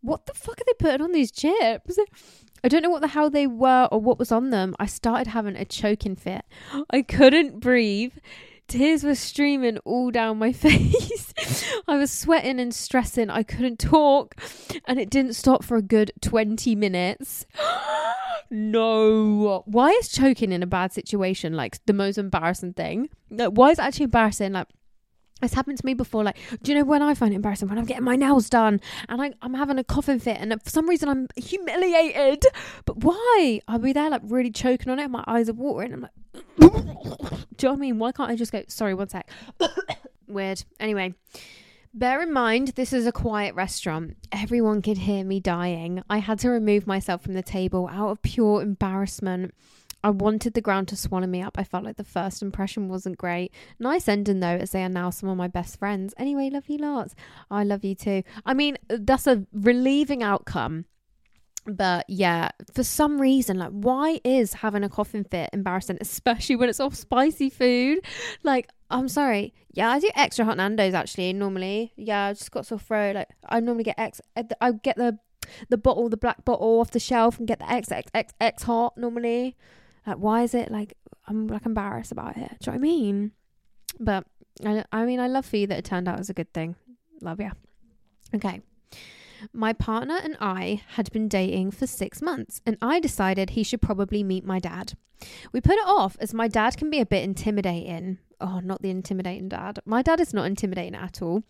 [0.00, 1.98] What the fuck are they putting on these chips?
[2.62, 4.76] I don't know what the hell they were or what was on them.
[4.78, 6.44] I started having a choking fit.
[6.90, 8.14] I couldn't breathe.
[8.68, 11.32] Tears were streaming all down my face.
[11.86, 13.30] I was sweating and stressing.
[13.30, 14.34] I couldn't talk,
[14.86, 17.46] and it didn't stop for a good 20 minutes.
[18.50, 19.62] no.
[19.66, 23.08] Why is choking in a bad situation like the most embarrassing thing?
[23.28, 24.52] Why is it actually embarrassing?
[24.52, 24.68] Like,
[25.42, 26.24] it's happened to me before.
[26.24, 27.68] Like, do you know when I find it embarrassing?
[27.68, 30.70] When I'm getting my nails done and I, I'm having a coughing fit, and for
[30.70, 32.42] some reason I'm humiliated.
[32.84, 33.60] But why?
[33.68, 35.08] I'll be there, like, really choking on it.
[35.08, 35.92] My eyes are watering.
[35.92, 36.10] I'm like,
[36.58, 37.98] do you know what I mean?
[37.98, 39.28] Why can't I just go, sorry, one sec?
[40.26, 40.64] Weird.
[40.80, 41.14] Anyway,
[41.92, 44.16] bear in mind, this is a quiet restaurant.
[44.32, 46.02] Everyone could hear me dying.
[46.08, 49.54] I had to remove myself from the table out of pure embarrassment.
[50.06, 51.58] I wanted the ground to swallow me up.
[51.58, 53.52] I felt like the first impression wasn't great.
[53.80, 56.14] Nice ending though, as they are now some of my best friends.
[56.16, 57.16] Anyway, love you lots.
[57.50, 58.22] I love you too.
[58.44, 60.84] I mean, that's a relieving outcome.
[61.66, 66.68] But yeah, for some reason, like, why is having a coughing fit embarrassing, especially when
[66.68, 67.98] it's off spicy food?
[68.44, 69.54] Like, I'm sorry.
[69.72, 71.92] Yeah, I do extra hot Nando's actually normally.
[71.96, 73.16] Yeah, I just got sore throat.
[73.16, 74.20] Like, I normally get X.
[74.60, 75.18] I get the
[75.68, 78.62] the bottle, the black bottle off the shelf, and get the X X X X
[78.62, 79.56] hot normally.
[80.06, 82.56] Like, why is it like I'm like embarrassed about it?
[82.60, 83.32] Do you know what I mean?
[83.98, 84.26] But
[84.64, 86.76] I, I mean, I love for you that it turned out as a good thing.
[87.20, 87.50] Love ya.
[88.34, 88.60] Okay.
[89.52, 93.82] My partner and I had been dating for six months, and I decided he should
[93.82, 94.94] probably meet my dad.
[95.52, 98.18] We put it off as my dad can be a bit intimidating.
[98.40, 99.78] Oh, not the intimidating dad.
[99.84, 101.42] My dad is not intimidating at all.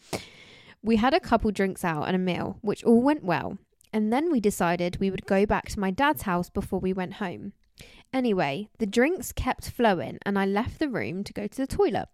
[0.83, 3.59] We had a couple drinks out and a meal, which all went well,
[3.92, 7.14] and then we decided we would go back to my dad's house before we went
[7.14, 7.53] home.
[8.12, 12.09] Anyway, the drinks kept flowing, and I left the room to go to the toilet.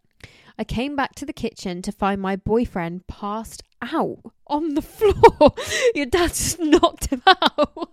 [0.58, 5.54] I came back to the kitchen to find my boyfriend passed out on the floor.
[5.94, 7.90] Your dad just knocked him out.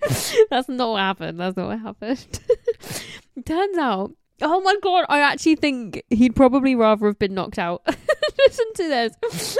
[0.50, 1.40] That's not what happened.
[1.40, 2.40] That's not what happened.
[3.46, 4.12] Turns out,
[4.42, 7.82] oh my god, I actually think he'd probably rather have been knocked out.
[8.38, 9.58] Listen to this.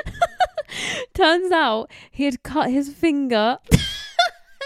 [1.14, 3.58] Turns out he had cut his finger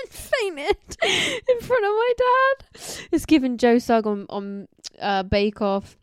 [0.09, 0.97] fainted
[1.49, 2.83] in front of my dad.
[3.13, 4.69] It's given Joe Sugg on, on
[5.01, 5.97] uh, Bake Off.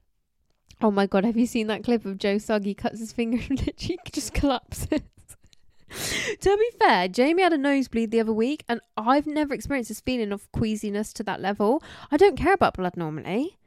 [0.81, 2.65] Oh my god, have you seen that clip of Joe Sugg?
[2.65, 5.01] He cuts his finger and literally just collapses.
[6.41, 10.01] to be fair, Jamie had a nosebleed the other week, and I've never experienced this
[10.01, 11.81] feeling of queasiness to that level.
[12.11, 13.57] I don't care about blood normally,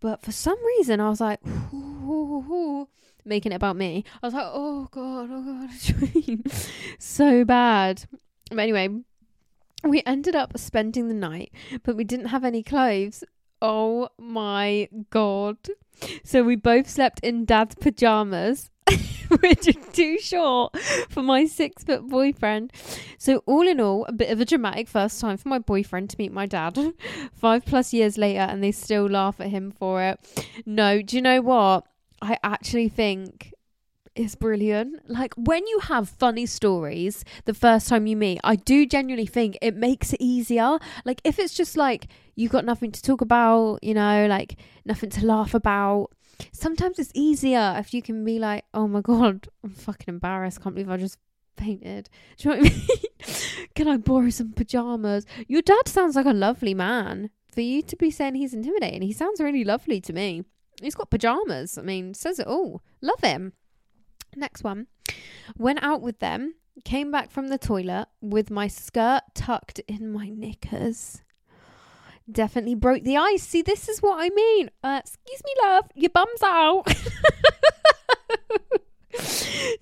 [0.00, 1.40] but for some reason, I was like,
[1.72, 2.88] ooh,
[3.24, 4.04] making it about me.
[4.22, 6.52] I was like, oh god, oh god,
[6.98, 8.04] so bad.
[8.50, 8.88] But anyway,
[9.84, 13.24] we ended up spending the night, but we didn't have any clothes.
[13.60, 15.58] Oh my god.
[16.24, 18.70] So we both slept in dad's pajamas,
[19.40, 22.72] which are too short for my six foot boyfriend.
[23.18, 26.16] So, all in all, a bit of a dramatic first time for my boyfriend to
[26.18, 26.78] meet my dad
[27.34, 30.20] five plus years later, and they still laugh at him for it.
[30.64, 31.84] No, do you know what?
[32.22, 33.52] I actually think
[34.18, 35.08] is brilliant.
[35.08, 39.56] Like when you have funny stories the first time you meet, I do genuinely think
[39.62, 40.78] it makes it easier.
[41.04, 45.10] Like if it's just like you've got nothing to talk about, you know, like nothing
[45.10, 46.08] to laugh about,
[46.52, 50.62] sometimes it's easier if you can be like, oh my god, I'm fucking embarrassed.
[50.62, 51.18] Can't believe I just
[51.56, 52.08] fainted.
[52.38, 53.68] Do you know what I mean?
[53.74, 55.26] can I borrow some pajamas?
[55.46, 57.30] Your dad sounds like a lovely man.
[57.52, 60.44] For you to be saying he's intimidating, he sounds really lovely to me.
[60.80, 61.78] He's got pajamas.
[61.78, 62.82] I mean, says it all.
[63.00, 63.52] Love him.
[64.36, 64.86] Next one.
[65.56, 70.28] Went out with them, came back from the toilet with my skirt tucked in my
[70.28, 71.22] knickers.
[72.30, 73.42] Definitely broke the ice.
[73.42, 74.70] See, this is what I mean.
[74.84, 75.86] Uh, excuse me, love.
[75.94, 76.84] Your bum's out.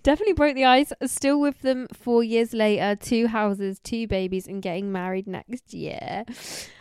[0.04, 0.92] Definitely broke the ice.
[1.06, 2.94] Still with them four years later.
[2.94, 6.24] Two houses, two babies, and getting married next year.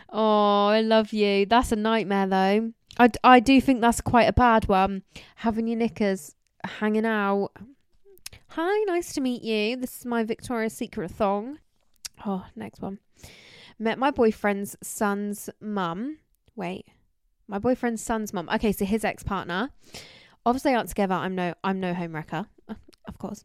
[0.08, 1.46] Oh, I love you.
[1.46, 2.72] That's a nightmare, though.
[2.98, 5.02] I, I do think that's quite a bad one.
[5.36, 7.50] Having your knickers hanging out.
[8.48, 9.76] Hi, nice to meet you.
[9.76, 11.58] This is my Victoria's Secret thong.
[12.24, 12.98] Oh, next one.
[13.78, 16.18] Met my boyfriend's son's mum.
[16.54, 16.86] Wait,
[17.46, 18.48] my boyfriend's son's mum.
[18.54, 19.70] Okay, so his ex partner.
[20.44, 21.14] Obviously, aren't together.
[21.14, 22.46] I'm no, I'm no homewrecker,
[23.06, 23.44] of course.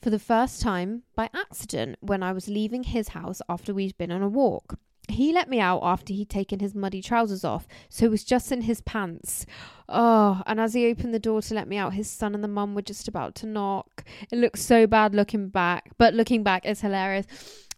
[0.00, 4.10] For the first time by accident when I was leaving his house after we'd been
[4.10, 4.78] on a walk.
[5.08, 8.52] He let me out after he'd taken his muddy trousers off, so it was just
[8.52, 9.44] in his pants.
[9.88, 12.48] Oh, and as he opened the door to let me out, his son and the
[12.48, 14.04] mum were just about to knock.
[14.30, 17.26] It looks so bad looking back, but looking back, it's hilarious.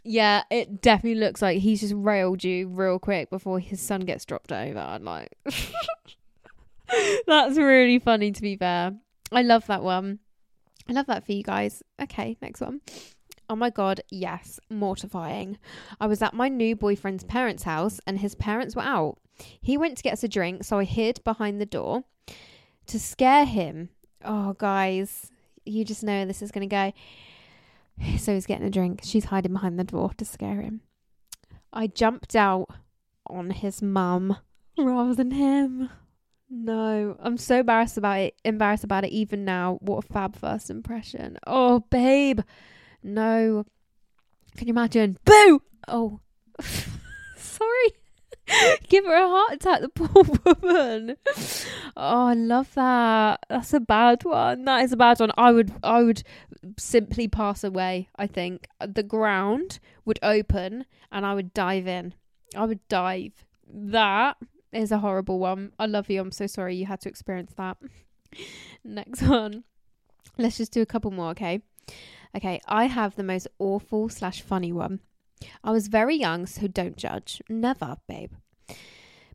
[0.05, 4.27] Yeah, it definitely looks like he's just railed you real quick before his son gets
[4.27, 4.79] dropped over.
[4.79, 5.35] I'm like,
[7.27, 8.93] that's really funny to be fair.
[9.33, 10.19] I love that one.
[10.89, 11.83] I love that for you guys.
[12.01, 12.83] Okay, next one.
[13.55, 15.59] Oh my god, yes, mortifying.
[16.01, 19.19] I was at my new boyfriend's parents' house and his parents were out.
[19.61, 22.03] He went to get us a drink, so I hid behind the door
[22.89, 23.91] to scare him.
[24.25, 25.31] Oh, guys,
[25.65, 26.93] you just know this is going to
[28.03, 28.17] go.
[28.19, 29.03] So he's getting a drink.
[29.05, 30.81] She's hiding behind the door to scare him.
[31.73, 32.67] I jumped out
[33.29, 34.37] on his mum
[34.77, 35.91] rather than him.
[36.51, 38.35] No, I'm so embarrassed about it.
[38.45, 39.79] Embarrassed about it even now.
[39.81, 41.39] What a fab first impression.
[41.47, 42.41] Oh, babe.
[43.05, 43.65] No.
[44.57, 45.19] Can you imagine?
[45.25, 45.63] Boo!
[45.87, 46.21] Oh.
[47.37, 47.91] Sorry.
[48.89, 50.25] Give her a heart attack, the poor
[50.63, 51.17] woman.
[51.97, 53.41] Oh, I love that.
[53.49, 54.65] That's a bad one.
[54.65, 55.33] That is a bad one.
[55.37, 56.23] I would I would
[56.79, 58.67] simply pass away, I think.
[58.81, 62.15] The ground would open and I would dive in.
[62.57, 63.45] I would dive.
[63.67, 64.37] That
[64.73, 65.73] is a horrible one.
[65.79, 66.21] I love you.
[66.21, 67.77] I'm so sorry you had to experience that.
[68.83, 69.65] Next one.
[70.37, 71.63] Let's just do a couple more, okay?
[72.37, 75.01] Okay, I have the most awful slash funny one.
[75.63, 77.41] I was very young, so don't judge.
[77.49, 78.33] Never, babe.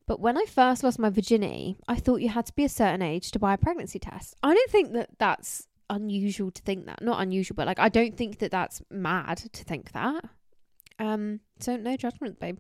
[0.06, 3.02] But when I first lost my virginity, I thought you had to be a certain
[3.02, 4.36] age to buy a pregnancy test.
[4.42, 7.02] I don't think that that's unusual to think that.
[7.02, 10.26] Not unusual, but like I don't think that that's mad to think that.
[10.98, 12.58] Um, so no judgment, babe.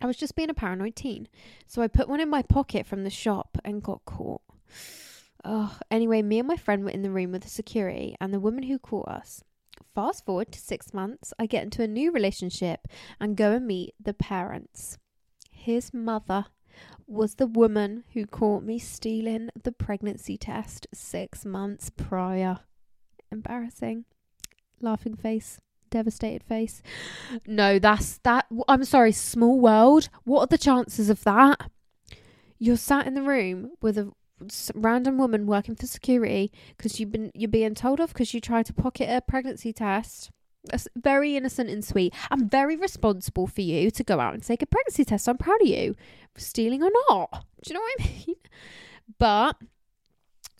[0.00, 1.28] I was just being a paranoid teen.
[1.66, 4.42] So I put one in my pocket from the shop and got caught.
[5.44, 8.40] Oh, anyway, me and my friend were in the room with the security and the
[8.40, 9.42] woman who caught us.
[9.94, 12.86] Fast forward to six months, I get into a new relationship
[13.20, 14.98] and go and meet the parents.
[15.50, 16.46] His mother
[17.06, 22.60] was the woman who caught me stealing the pregnancy test six months prior.
[23.30, 24.04] Embarrassing.
[24.80, 25.60] Laughing face.
[25.90, 26.82] Devastated face.
[27.46, 28.46] No, that's that.
[28.68, 30.08] I'm sorry, small world.
[30.24, 31.70] What are the chances of that?
[32.58, 34.12] You're sat in the room with a
[34.74, 38.66] random woman working for security because you've been you're being told off because you tried
[38.66, 40.30] to pocket a pregnancy test.
[40.64, 42.14] That's very innocent and sweet.
[42.30, 45.28] I'm very responsible for you to go out and take a pregnancy test.
[45.28, 45.96] I'm proud of you,
[46.36, 47.44] stealing or not.
[47.62, 48.36] Do you know what I mean?
[49.18, 49.56] But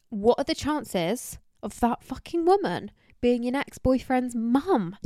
[0.09, 2.91] what are the chances of that fucking woman
[3.21, 4.97] being your ex boyfriend's mum?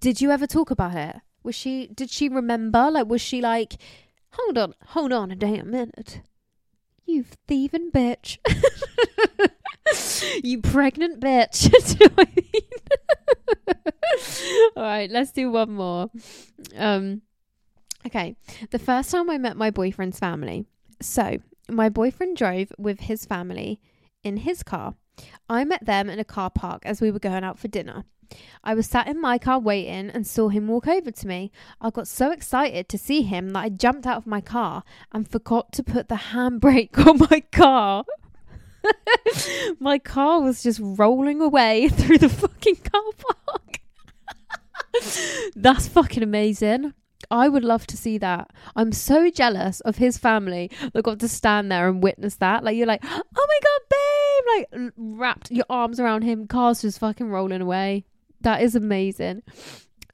[0.00, 1.16] Did you ever talk about it?
[1.42, 1.88] Was she?
[1.88, 2.90] Did she remember?
[2.90, 3.74] Like, was she like?
[4.32, 6.22] Hold on, hold on a damn minute.
[7.06, 8.38] You thieving bitch.
[10.44, 11.70] you pregnant bitch.
[11.98, 12.62] do I mean?
[14.76, 16.10] All right, let's do one more.
[16.76, 17.22] Um,
[18.06, 18.36] okay.
[18.70, 20.66] The first time I met my boyfriend's family.
[21.00, 21.38] So,
[21.68, 23.80] my boyfriend drove with his family
[24.22, 24.94] in his car.
[25.48, 28.04] I met them in a car park as we were going out for dinner.
[28.64, 31.50] I was sat in my car waiting and saw him walk over to me.
[31.80, 35.28] I got so excited to see him that I jumped out of my car and
[35.28, 38.04] forgot to put the handbrake on my car.
[39.80, 43.80] my car was just rolling away through the fucking car park.
[45.56, 46.94] That's fucking amazing.
[47.30, 48.50] I would love to see that.
[48.76, 52.62] I'm so jealous of his family that got to stand there and witness that.
[52.62, 54.76] Like you're like, oh my god, babe!
[54.84, 58.04] Like wrapped your arms around him, car's just fucking rolling away.
[58.42, 59.42] That is amazing.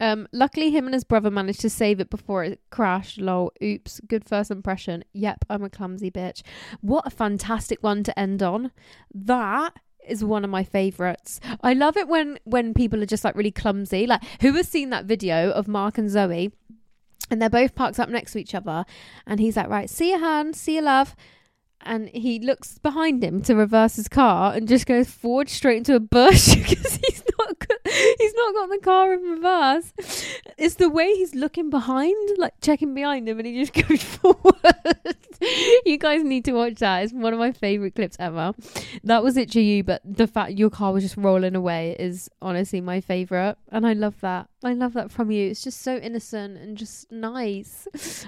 [0.01, 3.19] Um, luckily, him and his brother managed to save it before it crashed.
[3.19, 3.53] Lol.
[3.63, 4.01] Oops.
[4.07, 5.05] Good first impression.
[5.13, 6.43] Yep, I'm a clumsy bitch.
[6.81, 8.71] What a fantastic one to end on.
[9.13, 9.75] That
[10.07, 11.41] is one of my favorites.
[11.63, 14.07] I love it when when people are just like really clumsy.
[14.07, 16.53] Like, who has seen that video of Mark and Zoe?
[17.31, 18.87] And they're both parked up next to each other,
[19.27, 21.15] and he's like, "Right, see you, hand, see you, love."
[21.83, 25.95] And he looks behind him to reverse his car and just goes forward straight into
[25.95, 27.23] a bush because he's
[28.19, 29.93] he's not got the car in reverse.
[30.57, 35.17] It's the way he's looking behind, like checking behind him, and he just goes forward.
[35.87, 37.05] you guys need to watch that.
[37.05, 38.53] It's one of my favorite clips ever.
[39.05, 42.29] That was it to you, but the fact your car was just rolling away is
[42.43, 44.49] honestly my favorite, and I love that.
[44.65, 45.51] I love that from you.
[45.51, 47.87] It's just so innocent and just nice.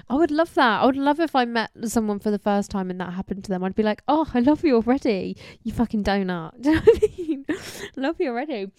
[0.09, 0.81] I would love that.
[0.81, 3.49] I would love if I met someone for the first time and that happened to
[3.49, 3.65] them.
[3.65, 5.35] I'd be like, oh, I love you already.
[5.63, 6.53] You fucking donut.
[6.61, 7.45] Do you know what I mean?
[7.97, 8.71] love you already.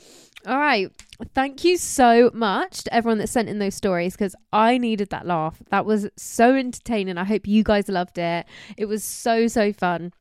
[0.47, 0.90] All right.
[1.34, 5.26] Thank you so much to everyone that sent in those stories because I needed that
[5.26, 5.62] laugh.
[5.70, 7.16] That was so entertaining.
[7.16, 8.47] I hope you guys loved it.
[8.76, 10.12] It was so, so fun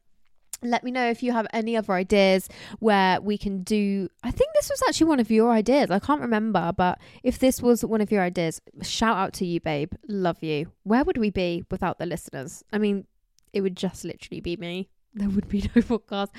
[0.63, 2.47] let me know if you have any other ideas
[2.79, 6.21] where we can do i think this was actually one of your ideas i can't
[6.21, 10.41] remember but if this was one of your ideas shout out to you babe love
[10.43, 13.05] you where would we be without the listeners i mean
[13.53, 16.29] it would just literally be me there would be no podcast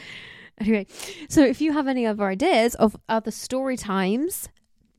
[0.59, 0.86] anyway
[1.28, 4.48] so if you have any other ideas of other story times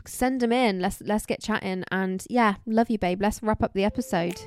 [0.06, 3.74] send them in let's let's get chatting and yeah love you babe let's wrap up
[3.74, 4.40] the episode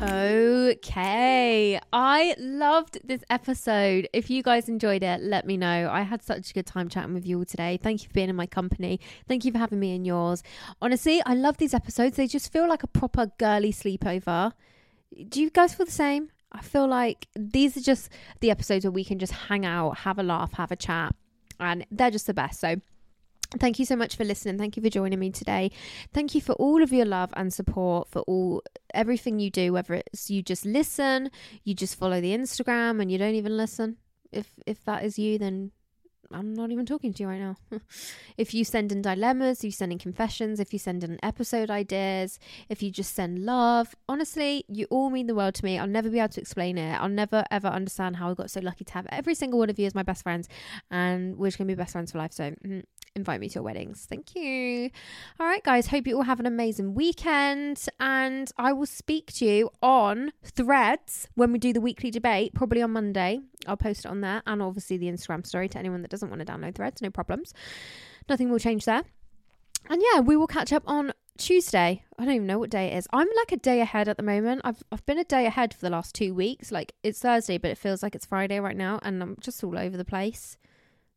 [0.00, 1.80] Okay.
[1.92, 4.08] I loved this episode.
[4.12, 5.88] If you guys enjoyed it, let me know.
[5.90, 7.78] I had such a good time chatting with you all today.
[7.82, 9.00] Thank you for being in my company.
[9.26, 10.42] Thank you for having me in yours.
[10.82, 12.16] Honestly, I love these episodes.
[12.16, 14.52] They just feel like a proper girly sleepover.
[15.28, 16.30] Do you guys feel the same?
[16.52, 20.18] I feel like these are just the episodes where we can just hang out, have
[20.18, 21.14] a laugh, have a chat,
[21.60, 22.60] and they're just the best.
[22.60, 22.76] So,
[23.58, 24.58] Thank you so much for listening.
[24.58, 25.70] Thank you for joining me today.
[26.12, 29.94] Thank you for all of your love and support for all everything you do, whether
[29.94, 31.30] it's you just listen,
[31.62, 33.98] you just follow the Instagram and you don't even listen.
[34.32, 35.70] If if that is you, then
[36.32, 37.56] I'm not even talking to you right now.
[38.36, 42.38] if you send in dilemmas, you send in confessions, if you send in episode ideas,
[42.68, 45.78] if you just send love, honestly, you all mean the world to me.
[45.78, 46.94] I'll never be able to explain it.
[47.00, 49.78] I'll never ever understand how I got so lucky to have every single one of
[49.78, 50.48] you as my best friends,
[50.90, 52.32] and we're just gonna be best friends for life.
[52.32, 52.50] So.
[52.50, 52.80] Mm-hmm
[53.16, 54.06] invite me to your weddings.
[54.08, 54.90] Thank you.
[55.40, 55.88] All right, guys.
[55.88, 57.84] Hope you all have an amazing weekend.
[57.98, 62.82] And I will speak to you on threads when we do the weekly debate, probably
[62.82, 63.40] on Monday.
[63.66, 66.46] I'll post it on there and obviously the Instagram story to anyone that doesn't want
[66.46, 67.02] to download threads.
[67.02, 67.52] No problems.
[68.28, 69.02] Nothing will change there.
[69.88, 72.04] And yeah, we will catch up on Tuesday.
[72.18, 73.08] I don't even know what day it is.
[73.12, 74.62] I'm like a day ahead at the moment.
[74.64, 76.72] I've I've been a day ahead for the last two weeks.
[76.72, 79.78] Like it's Thursday, but it feels like it's Friday right now, and I'm just all
[79.78, 80.56] over the place.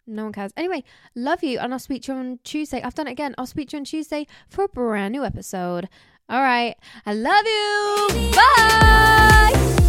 [0.10, 0.52] No one cares.
[0.58, 0.84] Anyway,
[1.16, 2.82] love you, and I'll speak to you on Tuesday.
[2.82, 3.36] I've done it again.
[3.38, 5.88] I'll speak to you on Tuesday for a brand new episode.
[6.30, 6.76] All right.
[7.06, 8.32] I love you.
[8.36, 9.89] Bye.